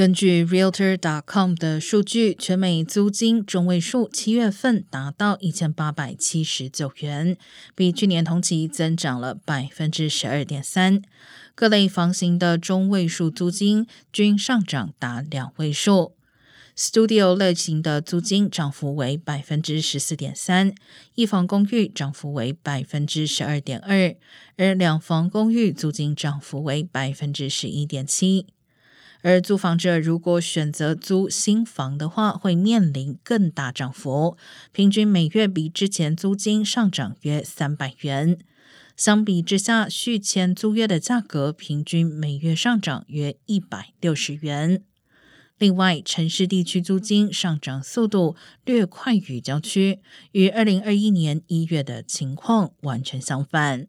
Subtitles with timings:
[0.00, 7.36] 根据 Realtor.com 的数据，全美租金中位数七月份达到一千八百七十九元，
[7.74, 11.02] 比去年同期增长了百分之十二点三。
[11.54, 16.14] 各类房型的中位数租金均上涨达两位数。
[16.74, 20.72] Studio 类型的租金涨幅为百分之十四点三，
[21.14, 24.16] 一房公寓涨幅为百分之十二点二，
[24.56, 28.46] 而两房公寓租金涨幅为百分之十一点七。
[29.22, 34.36] 而租房者如果选择租新房的话，会面临更大涨幅，
[34.72, 38.38] 平均每月比之前租金上涨约三百元。
[38.96, 44.82] 相比之下，续签租约的价格平均每月上涨约一百六十元。
[45.58, 50.00] 另外，城市地区租金上涨速度略快于郊区，
[50.32, 53.86] 与二零二一年一月的情况完全相反。